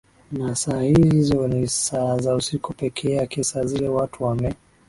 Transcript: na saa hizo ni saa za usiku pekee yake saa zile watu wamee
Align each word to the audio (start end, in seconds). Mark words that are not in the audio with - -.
na 0.31 0.55
saa 0.55 0.81
hizo 0.81 1.47
ni 1.47 1.67
saa 1.67 2.17
za 2.17 2.35
usiku 2.35 2.73
pekee 2.73 3.11
yake 3.11 3.43
saa 3.43 3.63
zile 3.63 3.89
watu 3.89 4.23
wamee 4.23 4.53